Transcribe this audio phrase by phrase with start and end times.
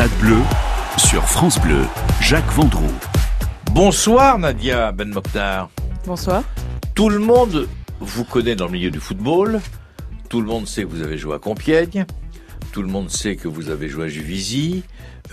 [0.00, 0.38] Stade Bleu
[0.96, 1.82] sur France Bleu,
[2.22, 2.98] Jacques Vendroux.
[3.72, 5.68] Bonsoir Nadia Ben Mokhtar.
[6.06, 6.42] Bonsoir.
[6.94, 9.60] Tout le monde vous connaît dans le milieu du football.
[10.30, 12.06] Tout le monde sait que vous avez joué à Compiègne.
[12.72, 14.84] Tout le monde sait que vous avez joué à Juvisy,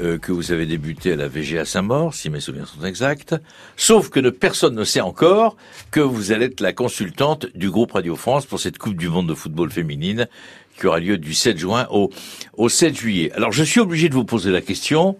[0.02, 3.36] euh, que vous avez débuté à la VGA Saint-Maur, si mes souvenirs sont exacts.
[3.78, 5.56] Sauf que ne, personne ne sait encore
[5.92, 9.30] que vous allez être la consultante du groupe Radio France pour cette Coupe du Monde
[9.30, 10.28] de football féminine
[10.78, 12.10] qui aura lieu du 7 juin au,
[12.55, 13.32] au 7 juillet.
[13.34, 15.18] Alors je suis obligé de vous poser la question,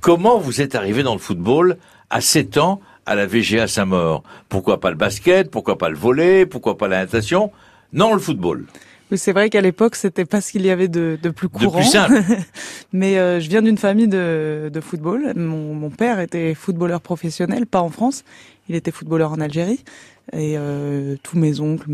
[0.00, 1.76] comment vous êtes arrivé dans le football
[2.10, 4.22] à 7 ans à la VGA Saint-Maur?
[4.48, 5.50] Pourquoi pas le basket?
[5.50, 6.46] Pourquoi pas le volley?
[6.46, 7.50] Pourquoi pas la natation?
[7.92, 8.66] Non, le football.
[9.10, 11.66] Oui, c'est vrai qu'à l'époque, c'était pas ce qu'il y avait de, de plus courant.
[11.66, 12.22] De plus simple.
[12.94, 15.34] Mais euh, je viens d'une famille de, de football.
[15.36, 18.24] Mon, mon, père était footballeur professionnel, pas en France.
[18.70, 19.84] Il était footballeur en Algérie.
[20.32, 21.86] Et euh, tous mes oncles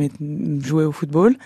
[0.60, 1.36] jouaient au football.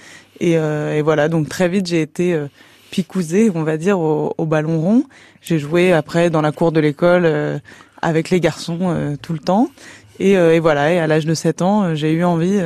[0.40, 2.48] Et, euh, et voilà, donc très vite, j'ai été euh,
[2.90, 5.04] picousée, on va dire, au, au ballon rond.
[5.40, 7.58] J'ai joué après dans la cour de l'école euh,
[8.02, 9.70] avec les garçons tout le temps.
[10.18, 12.58] Et, et, voilà, et à l'âge de 7 ans, j'ai eu envie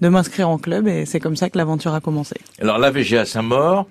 [0.00, 2.36] de m'inscrire en club et c'est comme ça que l'aventure a commencé.
[2.60, 3.88] Alors la VGA Saint-Maur,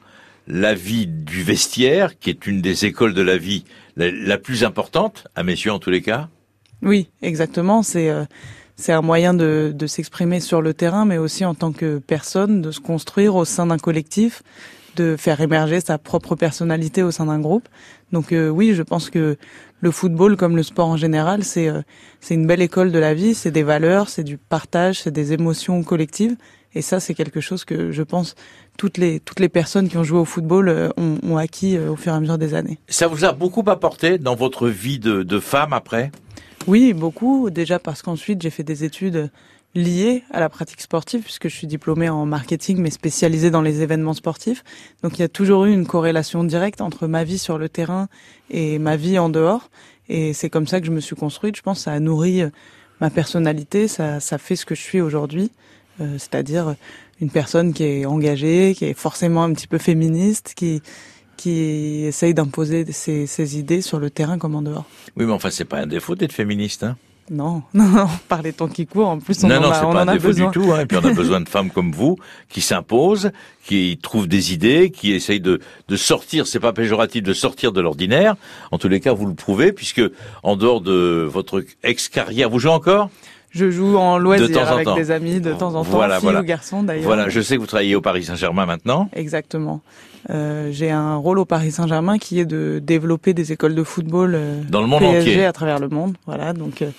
[0.48, 4.64] la vie du vestiaire, qui est une des écoles de la vie la, la plus
[4.64, 6.30] importante, à messieurs en tous les cas
[6.84, 7.82] Oui, exactement.
[7.82, 8.12] C'est
[8.78, 12.62] c'est un moyen de, de s'exprimer sur le terrain, mais aussi en tant que personne,
[12.62, 14.44] de se construire au sein d'un collectif,
[14.96, 17.68] de faire émerger sa propre personnalité au sein d'un groupe.
[18.12, 19.38] Donc euh, oui, je pense que
[19.80, 21.82] le football, comme le sport en général, c'est euh,
[22.20, 23.34] c'est une belle école de la vie.
[23.36, 26.36] C'est des valeurs, c'est du partage, c'est des émotions collectives.
[26.74, 28.36] Et ça, c'est quelque chose que je pense
[28.78, 31.92] toutes les toutes les personnes qui ont joué au football euh, ont, ont, acquis euh,
[31.92, 32.80] au fur et à mesure des années.
[32.88, 36.12] Ça vous a beaucoup apporté dans votre vie de, de femme après?
[36.68, 37.50] Oui, beaucoup.
[37.50, 39.32] Déjà parce qu'ensuite j'ai fait des études
[39.74, 43.82] liées à la pratique sportive puisque je suis diplômée en marketing mais spécialisée dans les
[43.82, 44.66] événements sportifs.
[45.02, 48.10] Donc il y a toujours eu une corrélation directe entre ma vie sur le terrain
[48.50, 49.70] et ma vie en dehors.
[50.10, 51.56] Et c'est comme ça que je me suis construite.
[51.56, 52.44] Je pense que ça a nourri
[53.00, 55.52] ma personnalité, ça, ça fait ce que je suis aujourd'hui.
[56.02, 56.76] Euh, c'est-à-dire
[57.22, 60.82] une personne qui est engagée, qui est forcément un petit peu féministe, qui
[61.38, 64.86] qui essaye d'imposer ses, ses, idées sur le terrain comme en dehors.
[65.16, 66.84] Oui, mais enfin, c'est pas un défaut d'être féministe.
[66.84, 66.98] Hein
[67.30, 69.86] non, non, non, par les temps qui courent, en plus on non, en non, a,
[69.86, 70.50] on pas en un a défaut besoin.
[70.50, 70.72] du tout.
[70.72, 70.82] Hein.
[70.82, 72.18] Et puis on a besoin de femmes comme vous
[72.50, 73.32] qui s'imposent,
[73.66, 76.48] qui trouvent des idées, qui essayent de, de sortir.
[76.48, 78.36] C'est pas péjoratif de sortir de l'ordinaire.
[78.72, 80.02] En tous les cas, vous le prouvez, puisque
[80.44, 83.10] en dehors de votre ex-carrière, vous jouez encore?
[83.52, 84.96] Je joue en loisir de temps en avec temps.
[84.96, 86.42] des amis de temps en temps, voilà, filles voilà.
[86.42, 87.06] ou garçons d'ailleurs.
[87.06, 89.10] Voilà, je sais que vous travaillez au Paris Saint-Germain maintenant.
[89.14, 89.82] Exactement.
[90.30, 94.34] Euh, j'ai un rôle au Paris Saint-Germain qui est de développer des écoles de football
[94.36, 96.16] euh, dans le monde PSG entier à travers le monde.
[96.26, 96.90] Voilà, donc euh,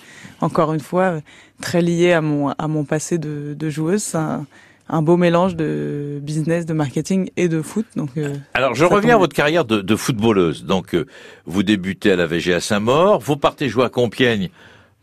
[0.41, 1.21] encore une fois euh,
[1.61, 4.01] très lié à mon à mon passé de, de joueuse.
[4.01, 4.45] C'est un,
[4.89, 7.85] un, beau mélange de business, de marketing et de foot.
[7.95, 10.65] Donc euh, alors je reviens à votre carrière de, de footballeuse.
[10.65, 11.05] Donc euh,
[11.45, 14.49] vous débutez à la VGA Saint-Maur, vous partez jouer à Compiègne.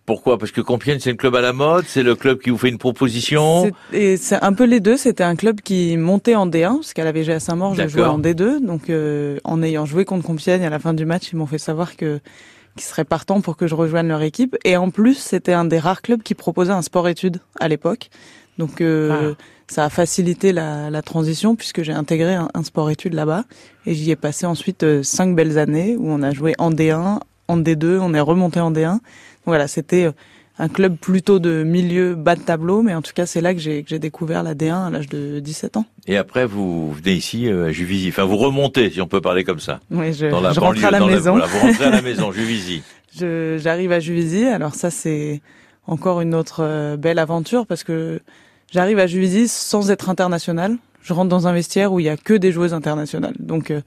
[0.06, 0.39] Pourquoi?
[0.39, 2.69] Parce que Compiègne, c'est le club à la mode, c'est le club qui vous fait
[2.69, 3.72] une proposition.
[3.93, 4.97] Et c'est un peu les deux.
[4.97, 8.21] C'était un club qui montait en D1, parce qu'à la VGA Saint-Maur, je jouais en
[8.21, 8.65] D2.
[8.65, 11.59] Donc, euh, en ayant joué contre Compiègne à la fin du match, ils m'ont fait
[11.59, 12.21] savoir que
[12.77, 14.56] qu'ils seraient partants pour que je rejoigne leur équipe.
[14.65, 18.11] Et en plus, c'était un des rares clubs qui proposait un sport-études à l'époque.
[18.59, 19.43] Donc, euh, ah.
[19.66, 23.45] ça a facilité la, la transition puisque j'ai intégré un, un sport-études là-bas.
[23.87, 27.19] Et j'y ai passé ensuite euh, cinq belles années où on a joué en D1,
[27.49, 28.99] en D2, on est remonté en D1.
[29.47, 30.11] Voilà, c'était
[30.59, 33.61] un club plutôt de milieu bas de tableau, mais en tout cas, c'est là que
[33.61, 35.84] j'ai que j'ai découvert la D1 à l'âge de 17 ans.
[36.07, 38.09] Et après, vous venez ici à Juvisy.
[38.09, 39.81] Enfin, vous remontez, si on peut parler comme ça.
[39.91, 41.37] Oui, je, dans la je banlieue, rentre à la maison.
[41.37, 42.83] La, voilà, vous rentrez à la maison, Juvisy.
[43.19, 44.45] Je, j'arrive à Juvisy.
[44.47, 45.41] Alors ça, c'est
[45.87, 48.21] encore une autre euh, belle aventure parce que
[48.71, 50.77] j'arrive à Juvisy sans être international.
[51.03, 53.34] Je rentre dans un vestiaire où il y a que des joueuses internationales.
[53.39, 53.81] Donc euh,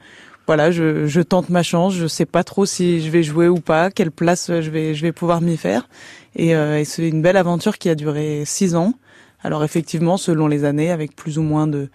[0.50, 1.94] voilà, je, je, tente ma chance.
[1.94, 5.04] Je sais pas trop si je vais jouer ou pas, quelle place je vais, je
[5.04, 5.88] vais pouvoir m'y faire.
[6.36, 8.96] Et, euh, et c'est une belle aventure qui a duré six ans.
[9.44, 11.90] Alors effectivement, selon les années, avec plus ou moins de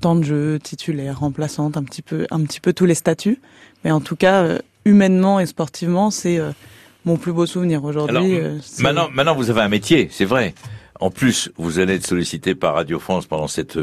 [0.00, 3.38] temps de jeu, titulaire, remplaçante, un petit peu, un petit peu tous les statuts.
[3.84, 6.50] Mais en tout cas, euh, humainement et sportivement, c'est euh,
[7.04, 8.40] mon plus beau souvenir aujourd'hui.
[8.40, 10.52] Euh, maintenant, maintenant, vous avez un métier, c'est vrai.
[10.98, 13.78] En plus, vous allez être sollicité par Radio France pendant cette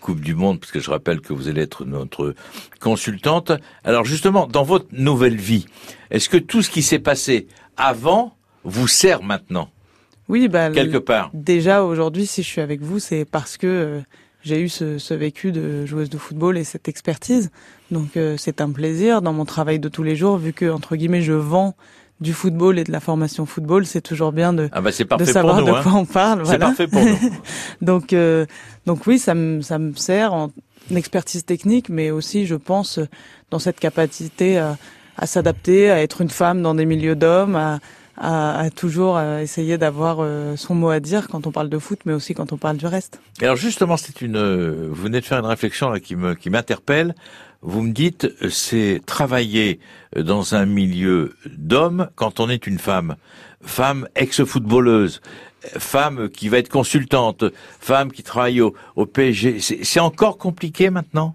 [0.00, 2.34] Coupe du Monde, parce que je rappelle que vous allez être notre
[2.80, 3.52] consultante.
[3.84, 5.66] Alors justement, dans votre nouvelle vie,
[6.10, 7.46] est-ce que tout ce qui s'est passé
[7.76, 8.34] avant
[8.64, 9.70] vous sert maintenant?
[10.28, 11.30] Oui, bah, quelque part.
[11.32, 14.00] Déjà aujourd'hui, si je suis avec vous, c'est parce que euh,
[14.42, 17.50] j'ai eu ce, ce, vécu de joueuse de football et cette expertise.
[17.90, 20.96] Donc euh, c'est un plaisir dans mon travail de tous les jours, vu que entre
[20.96, 21.74] guillemets je vends
[22.20, 25.60] du football et de la formation football, c'est toujours bien de, ah bah de savoir
[25.60, 25.80] nous, de hein.
[25.82, 26.46] quoi on parle.
[26.46, 27.18] C'est parfait pour nous.
[27.80, 28.44] donc, euh,
[28.86, 30.50] donc oui, ça me, ça me sert en
[30.94, 32.98] expertise technique, mais aussi, je pense,
[33.50, 34.76] dans cette capacité à,
[35.16, 37.78] à s'adapter, à être une femme dans des milieux d'hommes, à,
[38.20, 42.00] à, toujours euh, essayer d'avoir euh, son mot à dire quand on parle de foot,
[42.04, 43.20] mais aussi quand on parle du reste.
[43.40, 46.50] alors justement, c'est une, euh, vous venez de faire une réflexion là, qui me qui
[46.50, 47.14] m'interpelle.
[47.60, 49.80] Vous me dites, c'est travailler
[50.16, 53.16] dans un milieu d'hommes quand on est une femme,
[53.62, 55.20] femme ex-footballeuse,
[55.76, 57.44] femme qui va être consultante,
[57.80, 59.58] femme qui travaille au, au PSG.
[59.60, 61.34] C'est encore compliqué maintenant?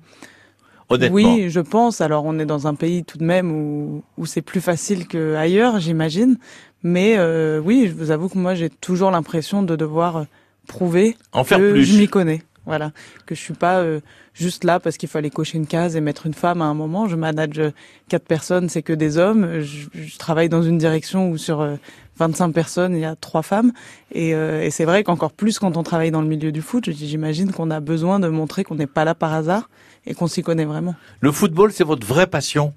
[1.11, 2.01] Oui, je pense.
[2.01, 5.79] Alors, on est dans un pays tout de même où, où c'est plus facile qu'ailleurs,
[5.79, 6.37] j'imagine.
[6.83, 10.23] Mais euh, oui, je vous avoue que moi j'ai toujours l'impression de devoir euh,
[10.67, 11.85] prouver en faire que plus.
[11.85, 12.43] je m'y connais.
[12.65, 12.93] Voilà,
[13.25, 13.99] que je suis pas euh,
[14.33, 17.09] juste là parce qu'il fallait cocher une case et mettre une femme à un moment.
[17.09, 17.61] Je manage
[18.07, 19.59] quatre personnes, c'est que des hommes.
[19.59, 21.67] Je, je, travaille dans une direction où sur
[22.19, 23.73] 25 personnes, il y a trois femmes.
[24.13, 27.51] Et, et c'est vrai qu'encore plus quand on travaille dans le milieu du foot, j'imagine
[27.51, 29.69] qu'on a besoin de montrer qu'on n'est pas là par hasard
[30.05, 30.95] et qu'on s'y connaît vraiment.
[31.19, 32.73] Le football, c'est votre vraie passion?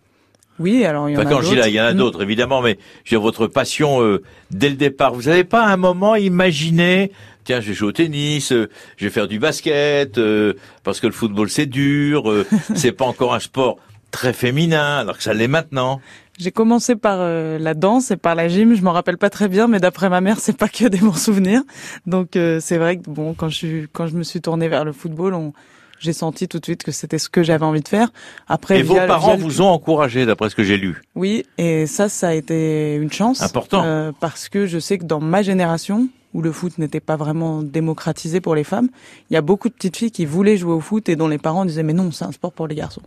[0.58, 1.66] Oui, alors il y en a d'autres.
[1.66, 1.96] il y en a mm.
[1.96, 5.14] d'autres, évidemment, mais j'ai votre passion euh, dès le départ.
[5.14, 7.12] Vous n'avez pas à un moment imaginé,
[7.44, 11.06] tiens, je vais jouer au tennis, euh, je vais faire du basket, euh, parce que
[11.06, 12.32] le football c'est dur,
[12.74, 13.76] c'est pas encore un sport
[14.10, 16.00] très féminin, alors que ça l'est maintenant.
[16.38, 18.74] J'ai commencé par la danse et par la gym.
[18.74, 21.16] Je m'en rappelle pas très bien, mais d'après ma mère, c'est pas que des bons
[21.16, 21.62] souvenirs.
[22.06, 25.32] Donc c'est vrai que bon, quand je quand je me suis tournée vers le football,
[25.32, 25.54] on,
[25.98, 28.10] j'ai senti tout de suite que c'était ce que j'avais envie de faire.
[28.48, 31.02] Après, et vos parents vous ont encouragé, d'après ce que j'ai lu.
[31.14, 33.42] Oui, et ça, ça a été une chance.
[33.42, 33.82] Important.
[33.84, 37.62] Euh, parce que je sais que dans ma génération, où le foot n'était pas vraiment
[37.62, 38.88] démocratisé pour les femmes,
[39.30, 41.38] il y a beaucoup de petites filles qui voulaient jouer au foot et dont les
[41.38, 43.02] parents disaient mais non, c'est un sport pour les garçons.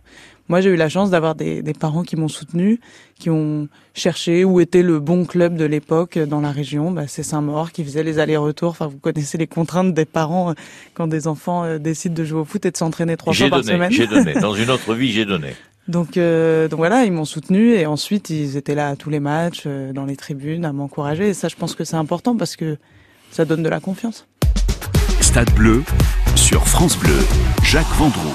[0.50, 2.80] Moi, j'ai eu la chance d'avoir des, des, parents qui m'ont soutenu,
[3.20, 6.90] qui ont cherché où était le bon club de l'époque dans la région.
[6.90, 8.70] Bah, c'est Saint-Maur qui faisait les allers-retours.
[8.70, 10.54] Enfin, vous connaissez les contraintes des parents euh,
[10.94, 13.62] quand des enfants euh, décident de jouer au foot et de s'entraîner trois fois par
[13.62, 13.92] semaine.
[13.92, 14.34] J'ai donné.
[14.40, 15.50] Dans une autre vie, j'ai donné.
[15.86, 19.20] Donc, euh, donc voilà, ils m'ont soutenu et ensuite ils étaient là à tous les
[19.20, 21.28] matchs, dans les tribunes, à m'encourager.
[21.28, 22.76] Et ça, je pense que c'est important parce que
[23.30, 24.26] ça donne de la confiance.
[25.20, 25.82] Stade Bleu
[26.34, 27.18] sur France Bleu,
[27.64, 28.34] Jacques Vendroux.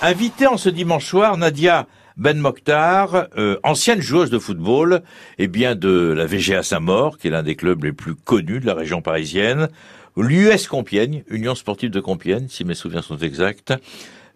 [0.00, 1.86] Invité en ce dimanche soir, Nadia
[2.16, 5.02] Ben Mokhtar, euh, ancienne joueuse de football,
[5.38, 8.66] et bien de la VGA Saint-Maur, qui est l'un des clubs les plus connus de
[8.66, 9.68] la région parisienne,
[10.16, 13.72] l'US Compiègne, Union Sportive de Compiègne, si mes souvenirs sont exacts,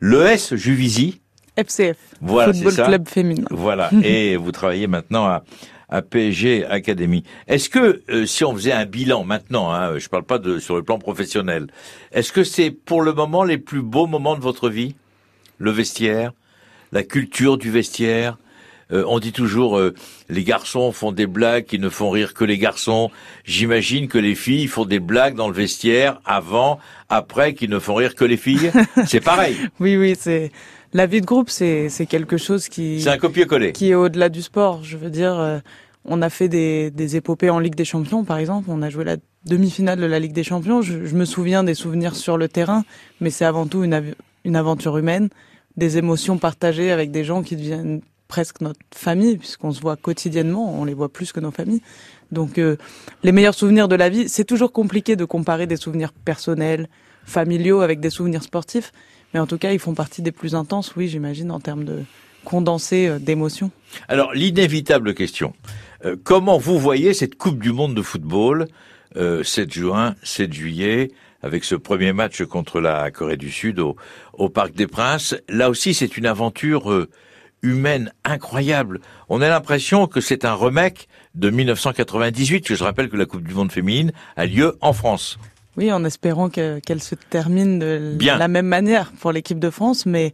[0.01, 1.21] l'ES Juvisy,
[1.57, 3.47] FCF, voilà, Football Club Féminin.
[3.51, 5.43] Voilà, et vous travaillez maintenant à,
[5.89, 7.23] à PSG Academy.
[7.47, 10.77] Est-ce que euh, si on faisait un bilan maintenant, hein, je parle pas de sur
[10.77, 11.69] le plan professionnel,
[12.13, 14.95] est-ce que c'est pour le moment les plus beaux moments de votre vie?
[15.59, 16.33] Le vestiaire,
[16.93, 18.37] la culture du vestiaire.
[18.93, 19.95] Euh, on dit toujours euh,
[20.29, 23.11] les garçons font des blagues qui ne font rire que les garçons.
[23.45, 26.79] J'imagine que les filles font des blagues dans le vestiaire avant,
[27.09, 28.71] après, qui ne font rire que les filles.
[29.07, 29.57] c'est pareil.
[29.81, 30.53] Oui, oui, c'est
[30.93, 34.43] la vie de groupe, c'est quelque chose qui c'est un copier-coller qui est au-delà du
[34.43, 34.83] sport.
[34.85, 35.59] Je veux dire, euh,
[36.05, 38.69] on a fait des, des épopées en Ligue des Champions, par exemple.
[38.71, 40.83] On a joué la demi-finale de la Ligue des Champions.
[40.83, 42.85] Je, me souviens des souvenirs sur le terrain,
[43.21, 45.29] mais c'est avant tout une, une aventure humaine,
[45.77, 50.81] des émotions partagées avec des gens qui deviennent presque notre famille, puisqu'on se voit quotidiennement,
[50.81, 51.83] on les voit plus que nos familles.
[52.33, 52.77] Donc euh,
[53.23, 56.89] les meilleurs souvenirs de la vie, c'est toujours compliqué de comparer des souvenirs personnels,
[57.25, 58.93] familiaux avec des souvenirs sportifs.
[59.37, 62.05] Mais en tout cas, ils font partie des plus intenses, oui, j'imagine, en termes de
[62.47, 63.71] condensé euh, d'émotions.
[64.09, 65.53] Alors, l'inévitable question.
[66.07, 68.67] Euh, comment vous voyez cette Coupe du Monde de football,
[69.15, 71.11] 7 euh, juin, 7 juillet,
[71.43, 75.37] avec ce premier match contre la Corée du Sud au, Parc des Princes?
[75.51, 77.07] Là aussi, c'est une aventure
[77.61, 79.03] humaine incroyable.
[79.29, 83.47] On a l'impression que c'est un remake de 1998, que je rappelle que la Coupe
[83.47, 85.39] du Monde féminine a lieu en France.
[85.77, 90.33] Oui, en espérant qu'elle se termine de la même manière pour l'équipe de France, mais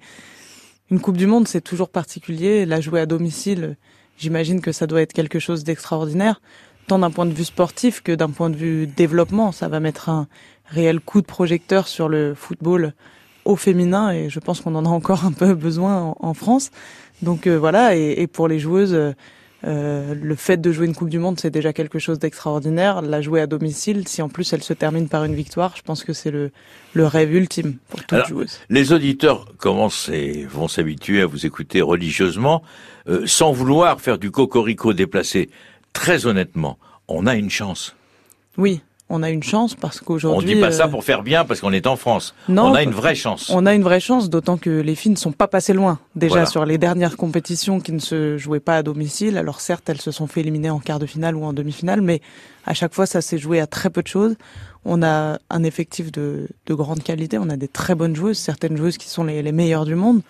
[0.90, 2.64] une Coupe du Monde, c'est toujours particulier.
[2.64, 3.76] La jouer à domicile,
[4.18, 6.40] j'imagine que ça doit être quelque chose d'extraordinaire,
[6.86, 9.50] tant d'un point de vue sportif que d'un point de vue développement.
[9.50, 10.28] Ça va mettre un
[10.66, 12.94] réel coup de projecteur sur le football
[13.44, 16.70] au féminin et je pense qu'on en a encore un peu besoin en, France.
[17.22, 19.12] Donc euh, voilà, et, et, pour les joueuses, euh,
[19.64, 23.02] euh, le fait de jouer une Coupe du Monde, c'est déjà quelque chose d'extraordinaire.
[23.02, 26.04] La jouer à domicile, si en plus elle se termine par une victoire, je pense
[26.04, 26.50] que c'est le,
[26.94, 28.58] le rêve ultime pour toute joueuse.
[28.68, 32.62] Les auditeurs commencent et vont s'habituer à vous écouter religieusement,
[33.08, 35.48] euh, sans vouloir faire du cocorico déplacé?
[35.92, 36.78] Très honnêtement,
[37.08, 37.94] on a une chance.
[38.56, 38.80] Oui,
[39.14, 40.52] on a une chance parce qu'aujourd'hui.
[40.52, 42.34] On dit pas ça pour faire bien parce qu'on est en France.
[42.48, 43.50] Non, on a une vraie chance.
[43.50, 45.98] On a une vraie chance, d'autant que les filles ne sont pas passées loin.
[46.16, 49.36] Déjà sur les dernières compétitions qui ne se jouaient pas à domicile.
[49.36, 52.22] Alors certes, elles se sont fait éliminer en quart de finale ou en demi-finale, mais
[52.64, 54.34] à chaque fois, ça s'est joué à très peu de choses.
[54.86, 57.36] On a un effectif de, de grande qualité.
[57.38, 60.22] On a des très bonnes joueuses, certaines joueuses qui sont les, les meilleures du monde.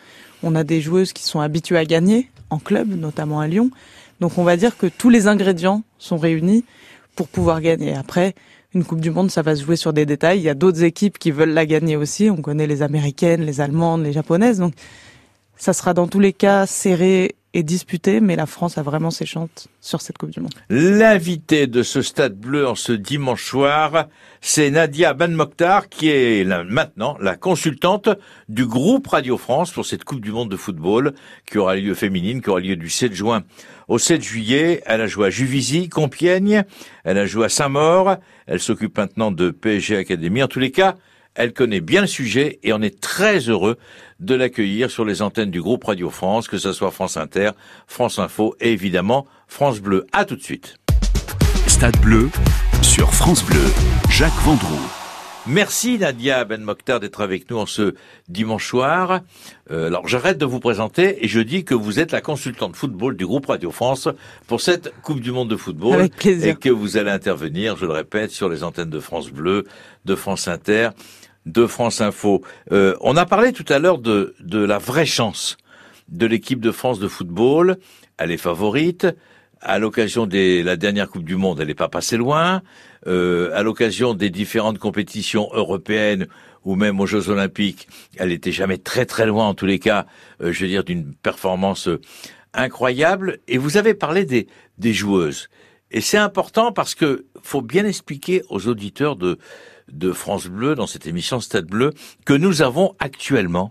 [0.42, 3.70] On a des joueuses qui sont habituées à gagner en club, notamment à Lyon.
[4.20, 6.64] Donc on va dire que tous les ingrédients sont réunis
[7.14, 7.94] pour pouvoir gagner.
[7.94, 8.34] Après,
[8.74, 10.38] une Coupe du Monde, ça va se jouer sur des détails.
[10.38, 12.30] Il y a d'autres équipes qui veulent la gagner aussi.
[12.30, 14.58] On connaît les Américaines, les Allemandes, les Japonaises.
[14.58, 14.74] Donc,
[15.56, 19.26] ça sera dans tous les cas serré et disputé, mais la France a vraiment ses
[19.26, 20.54] chances sur cette Coupe du Monde.
[20.70, 24.06] L'invité de ce Stade Bleu en ce dimanche soir,
[24.40, 28.08] c'est Nadia Ben Mokhtar, qui est maintenant la consultante
[28.48, 31.12] du groupe Radio France pour cette Coupe du Monde de football,
[31.46, 33.42] qui aura lieu féminine, qui aura lieu du 7 juin
[33.88, 34.82] au 7 juillet.
[34.86, 36.64] Elle a joué à Juvisy, Compiègne,
[37.04, 38.16] elle a joué à Saint-Maur,
[38.46, 40.42] elle s'occupe maintenant de PSG Academy.
[40.42, 40.96] En tous les cas,
[41.34, 43.78] elle connaît bien le sujet et on est très heureux
[44.20, 47.50] de l'accueillir sur les antennes du groupe Radio France, que ce soit France Inter,
[47.86, 50.06] France Info et évidemment France Bleu.
[50.12, 50.76] À tout de suite.
[51.66, 52.30] Stade Bleu
[52.82, 53.64] sur France Bleu.
[54.10, 55.01] Jacques Vendroux.
[55.48, 57.94] Merci Nadia Ben Mokhtar d'être avec nous en ce
[58.28, 59.22] dimanche soir.
[59.72, 63.16] Euh, alors j'arrête de vous présenter et je dis que vous êtes la consultante football
[63.16, 64.08] du groupe Radio France
[64.46, 65.94] pour cette Coupe du Monde de football.
[65.94, 66.50] Avec plaisir.
[66.50, 69.64] Et que vous allez intervenir, je le répète, sur les antennes de France Bleu,
[70.04, 70.90] de France Inter,
[71.44, 72.44] de France Info.
[72.70, 75.56] Euh, on a parlé tout à l'heure de, de la vraie chance
[76.08, 77.78] de l'équipe de France de football.
[78.16, 79.08] Elle est favorite.
[79.64, 82.62] À l'occasion de la dernière Coupe du Monde, elle n'est pas passée loin.
[83.06, 86.26] Euh, à l'occasion des différentes compétitions européennes
[86.64, 90.06] ou même aux Jeux Olympiques, elle n'était jamais très très loin en tous les cas,
[90.40, 91.88] euh, je veux dire, d'une performance
[92.54, 93.38] incroyable.
[93.46, 95.48] Et vous avez parlé des, des joueuses.
[95.92, 99.38] Et c'est important parce que faut bien expliquer aux auditeurs de,
[99.92, 101.92] de France Bleu, dans cette émission Stade Bleu,
[102.26, 103.70] que nous avons actuellement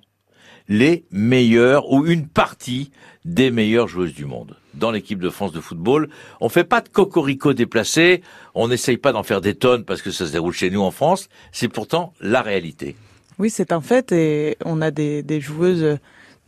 [0.67, 2.91] les meilleurs ou une partie
[3.25, 6.09] des meilleures joueuses du monde dans l'équipe de France de football.
[6.39, 8.21] On fait pas de cocorico déplacé,
[8.55, 10.91] on n'essaye pas d'en faire des tonnes parce que ça se déroule chez nous en
[10.91, 11.29] France.
[11.51, 12.95] C'est pourtant la réalité.
[13.37, 15.97] Oui, c'est un fait et on a des, des joueuses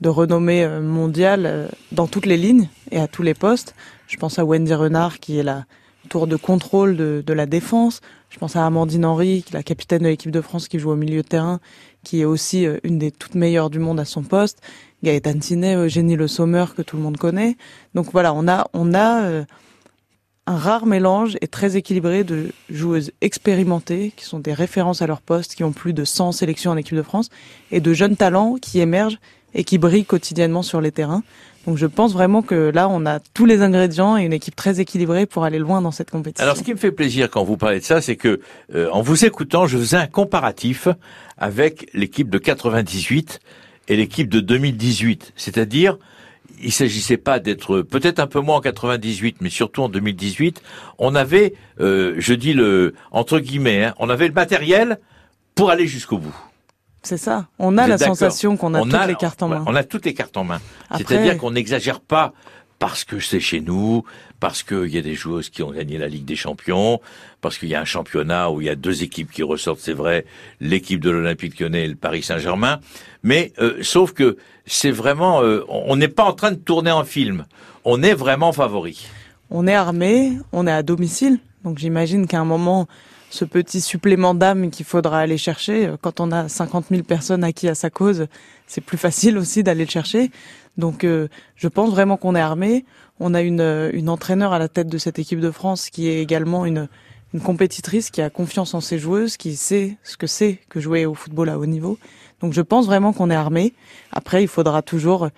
[0.01, 3.75] de renommée mondiale dans toutes les lignes et à tous les postes.
[4.07, 5.65] Je pense à Wendy Renard qui est la
[6.09, 8.01] tour de contrôle de, de la défense.
[8.29, 11.21] Je pense à Amandine Henry, la capitaine de l'équipe de France qui joue au milieu
[11.21, 11.59] de terrain,
[12.03, 14.61] qui est aussi euh, une des toutes meilleures du monde à son poste.
[15.03, 17.57] Gaëtan Sinet, Eugénie Le Sommer que tout le monde connaît.
[17.93, 19.43] Donc voilà, on a on a euh,
[20.45, 25.21] un rare mélange et très équilibré de joueuses expérimentées qui sont des références à leur
[25.21, 27.29] poste, qui ont plus de 100 sélections en équipe de France,
[27.71, 29.19] et de jeunes talents qui émergent
[29.53, 31.23] et qui brillent quotidiennement sur les terrains.
[31.65, 34.79] Donc je pense vraiment que là, on a tous les ingrédients et une équipe très
[34.79, 36.43] équilibrée pour aller loin dans cette compétition.
[36.43, 38.41] Alors ce qui me fait plaisir quand vous parlez de ça, c'est que
[38.75, 40.87] euh, en vous écoutant, je faisais un comparatif
[41.37, 43.39] avec l'équipe de 98
[43.87, 45.33] et l'équipe de 2018.
[45.35, 45.97] C'est-à-dire,
[46.61, 50.61] il s'agissait pas d'être peut-être un peu moins en 98, mais surtout en 2018,
[50.99, 54.99] on avait, euh, je dis le entre guillemets, hein, on avait le matériel
[55.55, 56.35] pour aller jusqu'au bout.
[57.03, 57.47] C'est ça.
[57.59, 59.63] On a la sensation qu'on a toutes les cartes en main.
[59.67, 60.61] On a toutes les cartes en main.
[60.95, 62.33] C'est-à-dire qu'on n'exagère pas
[62.79, 64.03] parce que c'est chez nous,
[64.41, 66.99] parce qu'il y a des joueuses qui ont gagné la Ligue des Champions,
[67.39, 69.93] parce qu'il y a un championnat où il y a deux équipes qui ressortent, c'est
[69.93, 70.25] vrai,
[70.59, 72.81] l'équipe de l'Olympique Lyonnais et le Paris Saint-Germain.
[73.21, 77.05] Mais euh, sauf que c'est vraiment, euh, on n'est pas en train de tourner en
[77.05, 77.45] film.
[77.85, 79.07] On est vraiment favori.
[79.49, 82.87] On est armé, on est à domicile, donc j'imagine qu'à un moment
[83.33, 85.91] ce petit supplément d'âme qu'il faudra aller chercher.
[86.01, 88.27] Quand on a 50 000 personnes acquis à sa cause,
[88.67, 90.29] c'est plus facile aussi d'aller le chercher.
[90.77, 92.85] Donc euh, je pense vraiment qu'on est armé.
[93.19, 96.21] On a une, une entraîneur à la tête de cette équipe de France qui est
[96.21, 96.87] également une,
[97.33, 101.07] une compétitrice qui a confiance en ses joueuses, qui sait ce que c'est que jouer
[101.07, 101.97] au football à haut niveau.
[102.39, 103.73] Donc je pense vraiment qu'on est armé.
[104.11, 105.29] Après, il faudra toujours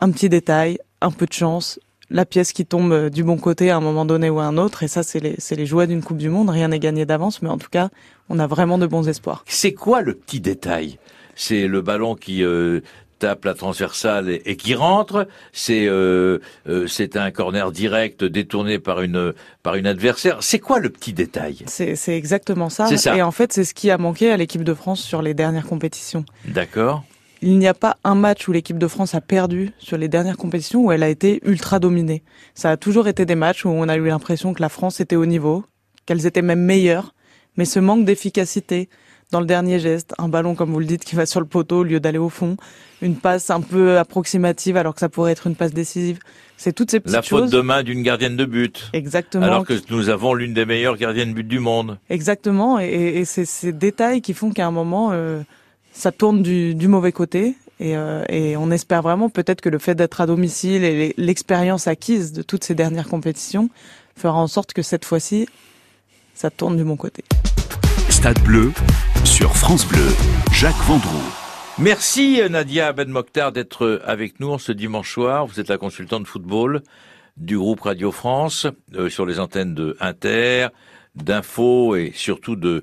[0.00, 3.70] un petit détail, un peu de chance, la pièce qui tombe euh, du bon côté
[3.70, 4.82] à un moment donné ou à un autre.
[4.82, 6.50] Et ça, c'est les, les joies d'une Coupe du Monde.
[6.50, 7.88] Rien n'est gagné d'avance, mais en tout cas,
[8.28, 9.44] on a vraiment de bons espoirs.
[9.46, 10.98] C'est quoi le petit détail?
[11.34, 12.80] C'est le ballon qui euh,
[13.18, 15.28] tape la transversale et, qui rentre.
[15.52, 16.38] C'est euh,
[16.86, 20.38] c'est un corner direct détourné par une par une adversaire.
[20.40, 21.58] C'est quoi le petit détail?
[21.66, 22.86] C'est exactement ça.
[22.96, 23.16] ça.
[23.16, 25.66] Et en fait, c'est ce qui a manqué à l'équipe de France sur les dernières
[25.66, 26.24] compétitions.
[26.46, 27.04] D'accord
[27.46, 30.36] il n'y a pas un match où l'équipe de France a perdu sur les dernières
[30.36, 32.24] compétitions où elle a été ultra dominée.
[32.56, 35.14] Ça a toujours été des matchs où on a eu l'impression que la France était
[35.14, 35.64] au niveau,
[36.06, 37.14] qu'elles étaient même meilleures,
[37.56, 38.88] mais ce manque d'efficacité
[39.30, 41.78] dans le dernier geste, un ballon comme vous le dites qui va sur le poteau
[41.78, 42.56] au lieu d'aller au fond,
[43.00, 46.18] une passe un peu approximative alors que ça pourrait être une passe décisive.
[46.56, 47.42] C'est toutes ces petites choses.
[47.42, 48.90] La faute de main d'une gardienne de but.
[48.92, 49.46] Exactement.
[49.46, 52.00] Alors que nous avons l'une des meilleures gardiennes de but du monde.
[52.10, 52.80] Exactement.
[52.80, 55.42] Et, c'est ces détails qui font qu'à un moment, euh,
[55.96, 57.56] ça tourne du, du mauvais côté.
[57.80, 61.86] Et, euh, et, on espère vraiment peut-être que le fait d'être à domicile et l'expérience
[61.88, 63.68] acquise de toutes ces dernières compétitions
[64.16, 65.46] fera en sorte que cette fois-ci,
[66.34, 67.24] ça tourne du bon côté.
[68.08, 68.72] Stade bleu
[69.24, 70.08] sur France Bleu,
[70.52, 71.32] Jacques Vendroux.
[71.78, 75.46] Merci Nadia Ben Mokhtar d'être avec nous ce dimanche soir.
[75.46, 76.82] Vous êtes la consultante de football
[77.36, 80.68] du groupe Radio France euh, sur les antennes de Inter,
[81.14, 82.82] d'Info et surtout de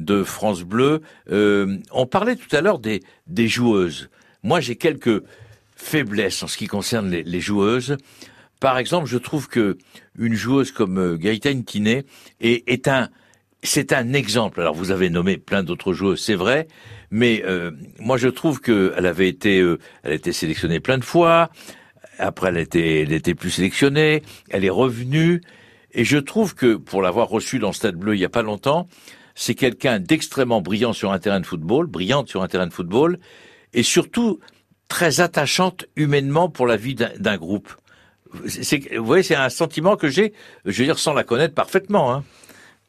[0.00, 1.02] de France Bleu.
[1.30, 4.10] Euh, on parlait tout à l'heure des des joueuses.
[4.42, 5.22] Moi, j'ai quelques
[5.76, 7.96] faiblesses en ce qui concerne les, les, joueuses.
[8.58, 9.78] Par exemple, je trouve que
[10.18, 12.04] une joueuse comme euh, Gaëtane Tinet
[12.40, 13.08] est, est un
[13.62, 14.60] c'est un exemple.
[14.60, 16.68] Alors vous avez nommé plein d'autres joueuses, c'est vrai,
[17.10, 21.04] mais euh, moi je trouve qu'elle avait été, euh, elle a été sélectionnée plein de
[21.04, 21.50] fois.
[22.18, 24.22] Après, elle était, elle était plus sélectionnée.
[24.50, 25.40] Elle est revenue,
[25.92, 28.88] et je trouve que pour l'avoir reçue dans Stade Bleu il y a pas longtemps,
[29.40, 33.18] c'est quelqu'un d'extrêmement brillant sur un terrain de football, brillante sur un terrain de football,
[33.72, 34.38] et surtout
[34.86, 37.74] très attachante humainement pour la vie d'un groupe.
[38.34, 40.34] vous voyez, c'est un sentiment que j'ai,
[40.66, 42.12] je veux dire, sans la connaître parfaitement.
[42.12, 42.22] Hein.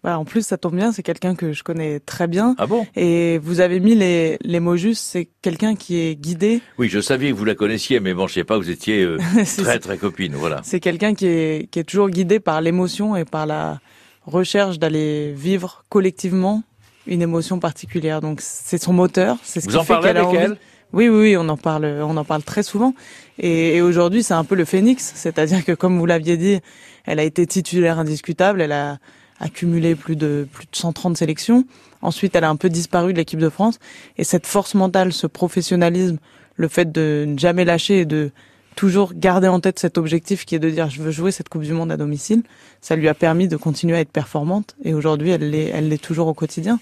[0.03, 2.55] Bah, en plus, ça tombe bien, c'est quelqu'un que je connais très bien.
[2.57, 2.85] Ah bon?
[2.97, 6.59] Et vous avez mis les, les mots justes, c'est quelqu'un qui est guidé.
[6.77, 9.19] Oui, je savais que vous la connaissiez, mais bon, je sais pas, vous étiez euh,
[9.57, 10.59] très très copine, voilà.
[10.65, 13.79] C'est quelqu'un qui est, qui est toujours guidé par l'émotion et par la
[14.25, 16.63] recherche d'aller vivre collectivement
[17.07, 18.21] une émotion particulière.
[18.21, 20.57] Donc c'est son moteur, c'est ce vous qui fait qu'elle a avec elle?
[20.93, 22.93] Oui, oui, oui, on en parle, on en parle très souvent.
[23.39, 26.59] Et, et aujourd'hui, c'est un peu le phénix, c'est-à-dire que comme vous l'aviez dit,
[27.05, 28.97] elle a été titulaire indiscutable, elle a
[29.39, 31.65] accumulé plus de plus de 130 sélections.
[32.01, 33.79] Ensuite, elle a un peu disparu de l'équipe de France.
[34.17, 36.17] Et cette force mentale, ce professionnalisme,
[36.55, 38.31] le fait de ne jamais lâcher et de
[38.75, 41.63] toujours garder en tête cet objectif qui est de dire je veux jouer cette Coupe
[41.63, 42.43] du Monde à domicile,
[42.81, 44.75] ça lui a permis de continuer à être performante.
[44.83, 46.79] Et aujourd'hui, elle l'est, elle l'est toujours au quotidien.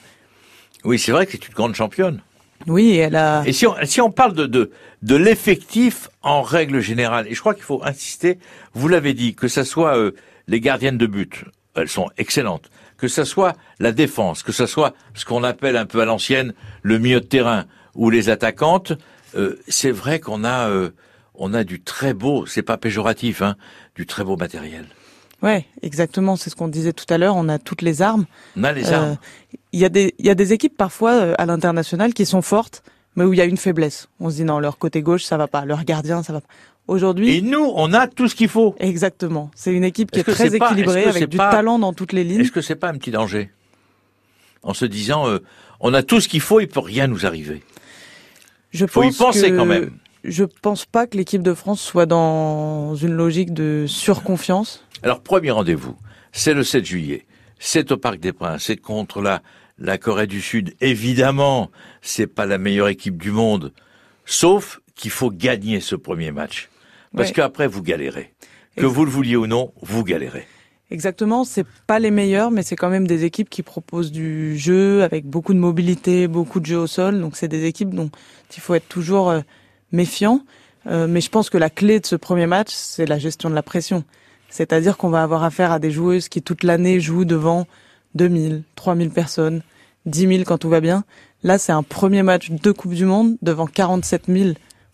[0.83, 2.21] Oui, c'est vrai que c'est une grande championne.
[2.67, 3.43] Oui, elle a.
[3.45, 7.39] Et si on, si on parle de, de, de l'effectif en règle générale, et je
[7.39, 8.37] crois qu'il faut insister,
[8.73, 10.11] vous l'avez dit, que ce soit euh,
[10.47, 12.69] les gardiennes de but, elles sont excellentes.
[12.97, 16.53] Que ce soit la défense, que ce soit ce qu'on appelle un peu à l'ancienne
[16.81, 17.65] le milieu de terrain
[17.95, 18.91] ou les attaquantes,
[19.35, 20.89] euh, c'est vrai qu'on a euh,
[21.39, 23.55] on a du très beau, c'est pas péjoratif, hein,
[23.95, 24.85] du très beau matériel.
[25.41, 27.35] Ouais, exactement, c'est ce qu'on disait tout à l'heure.
[27.37, 28.25] On a toutes les armes.
[28.57, 29.17] On a les armes.
[29.71, 32.83] Il y a des il y a des équipes parfois à l'international qui sont fortes,
[33.15, 34.09] mais où il y a une faiblesse.
[34.19, 36.47] On se dit non, leur côté gauche ça va pas, leur gardien ça va pas.
[36.87, 37.37] Aujourd'hui.
[37.37, 38.75] Et nous, on a tout ce qu'il faut.
[38.79, 39.51] Exactement.
[39.55, 42.41] C'est une équipe qui est, très équilibrée, avec du talent dans toutes les lignes.
[42.41, 43.51] Est-ce que c'est pas un petit danger?
[44.63, 45.37] En se disant, euh,
[45.79, 47.61] on a tout ce qu'il faut, il peut rien nous arriver.
[48.71, 49.55] Je faut pense y penser que...
[49.55, 49.91] quand même.
[50.23, 54.85] Je pense pas que l'équipe de France soit dans une logique de surconfiance.
[55.01, 55.95] Alors, premier rendez-vous,
[56.31, 57.25] c'est le 7 juillet.
[57.57, 58.63] C'est au Parc des Princes.
[58.65, 59.41] C'est contre la,
[59.77, 60.75] la Corée du Sud.
[60.81, 63.73] Évidemment, c'est pas la meilleure équipe du monde.
[64.25, 66.69] Sauf qu'il faut gagner ce premier match.
[67.15, 68.33] Parce qu'après, vous galérez.
[68.75, 70.45] Que vous le vouliez ou non, vous galérez.
[70.91, 75.03] Exactement, c'est pas les meilleurs, mais c'est quand même des équipes qui proposent du jeu
[75.03, 77.21] avec beaucoup de mobilité, beaucoup de jeu au sol.
[77.21, 78.09] Donc c'est des équipes dont
[78.55, 79.41] il faut être toujours euh,
[79.91, 80.41] méfiant.
[80.87, 83.55] Euh, mais je pense que la clé de ce premier match, c'est la gestion de
[83.55, 84.03] la pression.
[84.49, 87.67] C'est-à-dire qu'on va avoir affaire à des joueuses qui toute l'année jouent devant
[88.15, 89.61] 2000, 3000 personnes,
[90.05, 91.03] 10 000 quand tout va bien.
[91.43, 94.49] Là, c'est un premier match de Coupe du Monde devant 47 000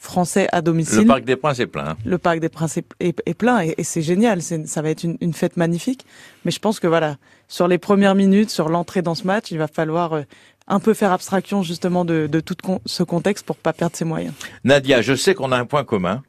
[0.06, 1.00] français à domicile.
[1.00, 1.90] Le Parc des Princes est plein.
[1.90, 1.98] Hein.
[2.06, 4.42] Le Parc des Princes est, plein et, c'est génial.
[4.42, 6.06] Ça va être une, fête magnifique.
[6.46, 9.58] Mais je pense que voilà, sur les premières minutes, sur l'entrée dans ce match, il
[9.58, 10.22] va falloir euh,
[10.68, 14.34] un peu faire abstraction justement de, tout ce contexte pour pas perdre ses moyens.
[14.64, 16.24] Nadia, je sais qu'on a un point commun,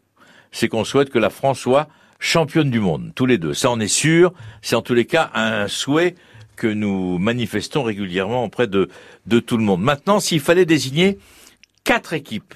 [0.50, 3.54] c'est qu'on souhaite que la France soit championne du monde, tous les deux.
[3.54, 4.32] Ça, on est sûr.
[4.62, 6.14] C'est en tous les cas un souhait
[6.56, 8.88] que nous manifestons régulièrement auprès de,
[9.26, 9.82] de tout le monde.
[9.82, 11.18] Maintenant, s'il fallait désigner
[11.84, 12.54] quatre équipes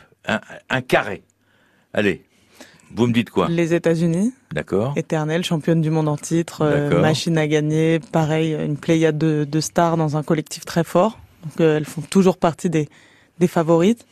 [0.69, 1.23] un, carré.
[1.93, 2.25] Allez,
[2.95, 3.49] vous me dites quoi?
[3.49, 4.33] Les États-Unis.
[4.53, 4.95] D'accord.
[4.97, 9.61] Éternelle, championne du monde en titre, euh, machine à gagner, pareil, une pléiade de, de,
[9.61, 11.19] stars dans un collectif très fort.
[11.45, 12.89] Donc euh, elles font toujours partie des,
[13.39, 14.07] des favorites.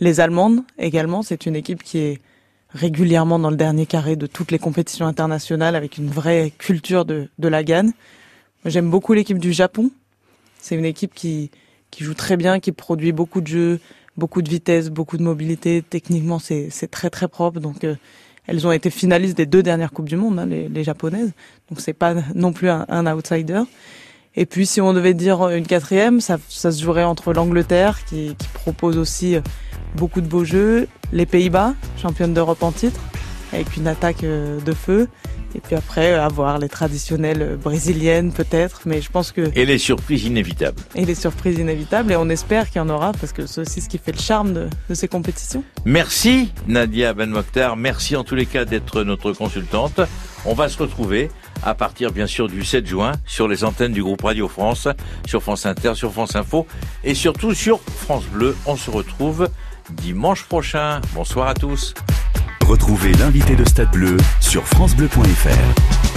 [0.00, 2.20] Les Allemandes également, c'est une équipe qui est
[2.70, 7.28] régulièrement dans le dernier carré de toutes les compétitions internationales avec une vraie culture de,
[7.38, 7.92] de la gagne.
[8.64, 9.90] J'aime beaucoup l'équipe du Japon.
[10.58, 11.50] C'est une équipe qui,
[11.90, 13.80] qui joue très bien, qui produit beaucoup de jeux,
[14.16, 15.82] beaucoup de vitesse, beaucoup de mobilité.
[15.88, 17.60] Techniquement, c'est très très propre.
[17.60, 17.94] Donc, euh,
[18.46, 21.32] elles ont été finalistes des deux dernières coupes du monde, hein, les, les, japonaises.
[21.68, 23.62] Donc, c'est pas non plus un, outsider.
[24.38, 28.36] Et puis si on devait dire une quatrième, ça, ça se jouerait entre l'Angleterre qui,
[28.38, 29.36] qui, propose aussi
[29.94, 33.00] beaucoup de beaux jeux, les Pays-Bas, championne d'Europe en titre,
[33.54, 35.08] avec une attaque de feu,
[35.56, 39.50] et puis après, avoir les traditionnelles brésiliennes peut-être, mais je pense que...
[39.54, 40.82] Et les surprises inévitables.
[40.94, 43.80] Et les surprises inévitables, et on espère qu'il y en aura, parce que c'est aussi
[43.80, 45.64] ce qui fait le charme de, de ces compétitions.
[45.86, 50.00] Merci Nadia Ben Mokhtar, merci en tous les cas d'être notre consultante.
[50.44, 51.30] On va se retrouver
[51.64, 54.88] à partir bien sûr du 7 juin sur les antennes du groupe Radio France,
[55.26, 56.66] sur France Inter, sur France Info
[57.02, 58.54] et surtout sur France Bleu.
[58.66, 59.48] On se retrouve
[59.90, 61.00] dimanche prochain.
[61.14, 61.94] Bonsoir à tous.
[62.66, 66.15] Retrouvez l'invité de Stade Bleu sur francebleu.fr.